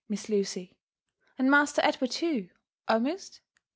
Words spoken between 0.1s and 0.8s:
Lucy?—